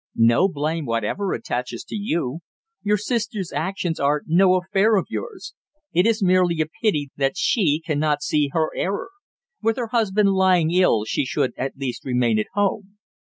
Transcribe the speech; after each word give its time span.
"No 0.15 0.47
blame 0.47 0.87
whatever 0.87 1.31
attaches 1.31 1.83
to 1.83 1.95
you. 1.95 2.39
Your 2.81 2.97
sister's 2.97 3.53
actions 3.53 3.99
are 3.99 4.23
no 4.25 4.55
affair 4.55 4.95
of 4.95 5.05
ours. 5.15 5.53
It 5.93 6.07
is 6.07 6.23
merely 6.23 6.59
a 6.59 6.65
pity 6.81 7.11
that 7.17 7.37
she 7.37 7.83
cannot 7.85 8.23
see 8.23 8.49
her 8.51 8.71
error. 8.75 9.11
With 9.61 9.77
her 9.77 9.89
husband 9.91 10.29
lying 10.33 10.71
ill 10.71 11.03
she 11.05 11.23
should 11.23 11.53
at 11.55 11.77
least 11.77 12.03
remain 12.03 12.39
at 12.39 12.47
home." 12.55 12.97